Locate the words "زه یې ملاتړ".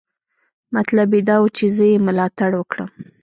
1.75-2.51